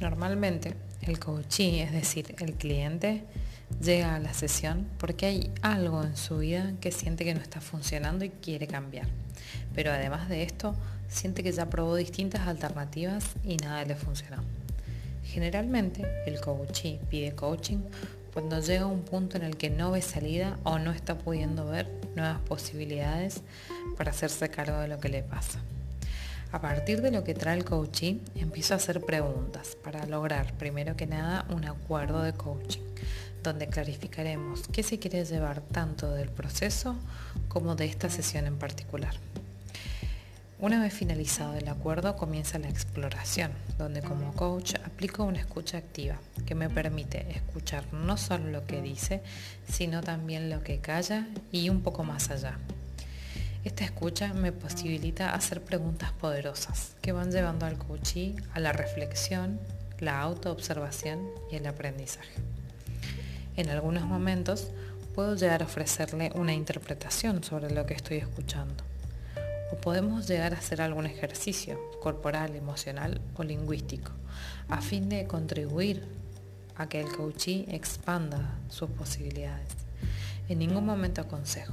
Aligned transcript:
Normalmente 0.00 0.74
el 1.02 1.18
coachee, 1.18 1.82
es 1.82 1.92
decir, 1.92 2.34
el 2.38 2.54
cliente, 2.54 3.22
llega 3.82 4.14
a 4.14 4.18
la 4.18 4.32
sesión 4.34 4.86
porque 4.98 5.26
hay 5.26 5.52
algo 5.62 6.02
en 6.02 6.16
su 6.16 6.38
vida 6.38 6.72
que 6.80 6.90
siente 6.90 7.24
que 7.24 7.34
no 7.34 7.40
está 7.40 7.60
funcionando 7.60 8.24
y 8.24 8.30
quiere 8.30 8.66
cambiar. 8.66 9.06
Pero 9.74 9.92
además 9.92 10.28
de 10.28 10.42
esto, 10.42 10.74
siente 11.08 11.42
que 11.42 11.52
ya 11.52 11.68
probó 11.68 11.96
distintas 11.96 12.46
alternativas 12.46 13.24
y 13.44 13.56
nada 13.58 13.84
le 13.84 13.94
funcionó. 13.94 14.42
Generalmente 15.24 16.06
el 16.26 16.40
coachee 16.40 16.98
pide 17.08 17.34
coaching 17.34 17.78
cuando 18.32 18.60
llega 18.60 18.84
a 18.84 18.86
un 18.86 19.02
punto 19.02 19.36
en 19.36 19.44
el 19.44 19.56
que 19.56 19.70
no 19.70 19.90
ve 19.90 20.02
salida 20.02 20.58
o 20.64 20.78
no 20.78 20.92
está 20.92 21.18
pudiendo 21.18 21.66
ver 21.66 21.88
nuevas 22.16 22.40
posibilidades 22.40 23.42
para 23.96 24.12
hacerse 24.12 24.48
cargo 24.48 24.78
de 24.78 24.88
lo 24.88 24.98
que 24.98 25.08
le 25.08 25.22
pasa. 25.22 25.60
A 26.52 26.60
partir 26.60 27.00
de 27.00 27.12
lo 27.12 27.22
que 27.22 27.34
trae 27.34 27.56
el 27.56 27.64
coaching, 27.64 28.18
empiezo 28.34 28.74
a 28.74 28.78
hacer 28.78 29.00
preguntas 29.00 29.76
para 29.84 30.04
lograr, 30.06 30.52
primero 30.54 30.96
que 30.96 31.06
nada, 31.06 31.46
un 31.48 31.64
acuerdo 31.64 32.22
de 32.22 32.32
coaching, 32.32 32.80
donde 33.44 33.68
clarificaremos 33.68 34.66
qué 34.66 34.82
se 34.82 34.98
quiere 34.98 35.24
llevar 35.24 35.60
tanto 35.60 36.12
del 36.12 36.28
proceso 36.28 36.96
como 37.48 37.76
de 37.76 37.84
esta 37.84 38.10
sesión 38.10 38.46
en 38.46 38.58
particular. 38.58 39.14
Una 40.58 40.82
vez 40.82 40.92
finalizado 40.92 41.54
el 41.54 41.68
acuerdo 41.68 42.16
comienza 42.16 42.58
la 42.58 42.68
exploración, 42.68 43.52
donde 43.78 44.02
como 44.02 44.34
coach 44.34 44.74
aplico 44.84 45.22
una 45.22 45.38
escucha 45.38 45.78
activa 45.78 46.16
que 46.44 46.56
me 46.56 46.68
permite 46.68 47.30
escuchar 47.30 47.84
no 47.94 48.16
solo 48.16 48.50
lo 48.50 48.66
que 48.66 48.82
dice, 48.82 49.22
sino 49.66 50.02
también 50.02 50.50
lo 50.50 50.62
que 50.64 50.80
calla 50.80 51.28
y 51.52 51.70
un 51.70 51.82
poco 51.82 52.02
más 52.02 52.30
allá. 52.30 52.58
Esta 53.80 53.94
escucha 53.94 54.34
me 54.34 54.52
posibilita 54.52 55.34
hacer 55.34 55.62
preguntas 55.62 56.12
poderosas 56.12 56.96
que 57.00 57.12
van 57.12 57.32
llevando 57.32 57.64
al 57.64 57.78
coachee 57.78 58.36
a 58.52 58.60
la 58.60 58.72
reflexión, 58.72 59.58
la 60.00 60.20
autoobservación 60.20 61.26
y 61.50 61.56
el 61.56 61.66
aprendizaje. 61.66 62.34
En 63.56 63.70
algunos 63.70 64.04
momentos 64.04 64.68
puedo 65.14 65.34
llegar 65.34 65.62
a 65.62 65.64
ofrecerle 65.64 66.30
una 66.34 66.52
interpretación 66.52 67.42
sobre 67.42 67.70
lo 67.70 67.86
que 67.86 67.94
estoy 67.94 68.18
escuchando. 68.18 68.84
O 69.72 69.76
podemos 69.76 70.28
llegar 70.28 70.52
a 70.52 70.58
hacer 70.58 70.82
algún 70.82 71.06
ejercicio 71.06 71.80
corporal, 72.02 72.56
emocional 72.56 73.18
o 73.34 73.44
lingüístico 73.44 74.12
a 74.68 74.82
fin 74.82 75.08
de 75.08 75.26
contribuir 75.26 76.04
a 76.76 76.86
que 76.86 77.00
el 77.00 77.10
coachee 77.16 77.64
expanda 77.70 78.58
sus 78.68 78.90
posibilidades. 78.90 79.68
En 80.50 80.58
ningún 80.58 80.84
momento 80.84 81.22
aconsejo, 81.22 81.72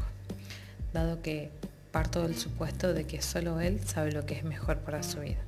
dado 0.94 1.22
que 1.22 1.52
Parto 1.98 2.22
del 2.22 2.38
supuesto 2.38 2.94
de 2.94 3.06
que 3.08 3.24
solo 3.24 3.60
él 3.60 3.82
sabe 3.84 4.12
lo 4.12 4.24
que 4.24 4.36
es 4.36 4.44
mejor 4.44 4.78
para 4.82 5.02
su 5.02 5.20
vida. 5.20 5.40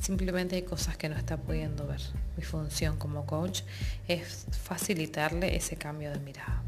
Simplemente 0.00 0.54
hay 0.54 0.62
cosas 0.62 0.96
que 0.96 1.08
no 1.08 1.16
está 1.16 1.36
pudiendo 1.36 1.88
ver. 1.88 2.00
Mi 2.36 2.44
función 2.44 2.96
como 2.98 3.26
coach 3.26 3.62
es 4.06 4.46
facilitarle 4.62 5.56
ese 5.56 5.74
cambio 5.74 6.12
de 6.12 6.20
mirada. 6.20 6.62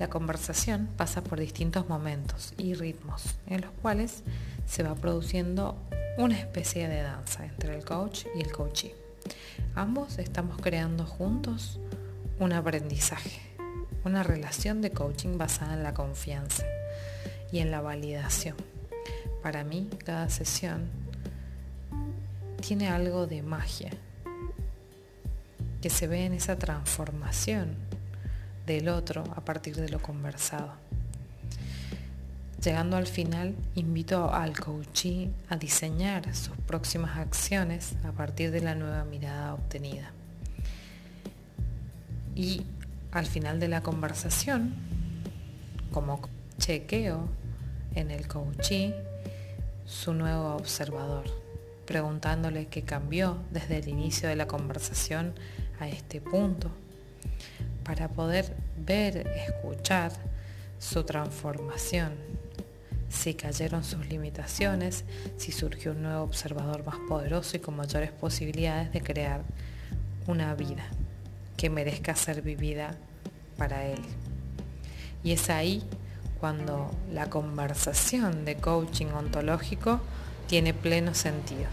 La 0.00 0.10
conversación 0.10 0.88
pasa 0.96 1.22
por 1.22 1.38
distintos 1.38 1.88
momentos 1.88 2.52
y 2.58 2.74
ritmos 2.74 3.36
en 3.46 3.60
los 3.60 3.70
cuales 3.80 4.24
se 4.66 4.82
va 4.82 4.96
produciendo 4.96 5.76
una 6.18 6.36
especie 6.36 6.88
de 6.88 7.02
danza 7.02 7.46
entre 7.46 7.76
el 7.76 7.84
coach 7.84 8.26
y 8.34 8.40
el 8.40 8.50
coachee. 8.50 8.96
Ambos 9.76 10.18
estamos 10.18 10.60
creando 10.60 11.06
juntos 11.06 11.78
un 12.40 12.52
aprendizaje, 12.52 13.40
una 14.04 14.24
relación 14.24 14.82
de 14.82 14.90
coaching 14.90 15.38
basada 15.38 15.74
en 15.74 15.84
la 15.84 15.94
confianza 15.94 16.66
y 17.52 17.58
en 17.58 17.70
la 17.70 17.80
validación. 17.80 18.56
Para 19.42 19.64
mí, 19.64 19.88
cada 20.04 20.28
sesión 20.28 20.88
tiene 22.60 22.88
algo 22.88 23.26
de 23.26 23.42
magia 23.42 23.90
que 25.80 25.90
se 25.90 26.06
ve 26.08 26.24
en 26.24 26.32
esa 26.32 26.58
transformación 26.58 27.76
del 28.66 28.88
otro 28.88 29.22
a 29.36 29.44
partir 29.44 29.76
de 29.76 29.88
lo 29.88 30.00
conversado. 30.00 30.72
Llegando 32.62 32.96
al 32.96 33.06
final, 33.06 33.54
invito 33.76 34.32
al 34.32 34.58
coachee 34.58 35.30
a 35.48 35.56
diseñar 35.56 36.34
sus 36.34 36.56
próximas 36.66 37.16
acciones 37.18 37.94
a 38.04 38.10
partir 38.10 38.50
de 38.50 38.60
la 38.60 38.74
nueva 38.74 39.04
mirada 39.04 39.54
obtenida. 39.54 40.10
Y 42.34 42.64
al 43.12 43.26
final 43.26 43.60
de 43.60 43.68
la 43.68 43.82
conversación, 43.82 44.74
como 45.92 46.20
chequeo 46.58 47.28
en 47.96 48.12
el 48.12 48.28
coachee 48.28 48.94
su 49.84 50.14
nuevo 50.14 50.54
observador, 50.54 51.24
preguntándole 51.86 52.66
qué 52.66 52.82
cambió 52.82 53.38
desde 53.50 53.78
el 53.78 53.88
inicio 53.88 54.28
de 54.28 54.36
la 54.36 54.46
conversación 54.46 55.34
a 55.80 55.88
este 55.88 56.20
punto, 56.20 56.70
para 57.84 58.08
poder 58.08 58.54
ver, 58.76 59.26
escuchar 59.28 60.12
su 60.78 61.04
transformación, 61.04 62.12
si 63.08 63.34
cayeron 63.34 63.84
sus 63.84 64.06
limitaciones, 64.06 65.04
si 65.36 65.52
surgió 65.52 65.92
un 65.92 66.02
nuevo 66.02 66.22
observador 66.22 66.84
más 66.84 66.96
poderoso 67.08 67.56
y 67.56 67.60
con 67.60 67.76
mayores 67.76 68.10
posibilidades 68.12 68.92
de 68.92 69.00
crear 69.00 69.42
una 70.26 70.54
vida 70.54 70.84
que 71.56 71.70
merezca 71.70 72.14
ser 72.16 72.42
vivida 72.42 72.96
para 73.56 73.86
él. 73.86 74.00
Y 75.22 75.32
es 75.32 75.48
ahí 75.48 75.82
cuando 76.46 76.92
la 77.12 77.28
conversación 77.28 78.44
de 78.44 78.54
coaching 78.54 79.06
ontológico 79.06 79.98
tiene 80.46 80.74
pleno 80.74 81.12
sentido. 81.12 81.66